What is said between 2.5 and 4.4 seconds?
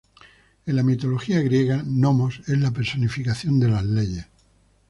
la personificación de las leyes.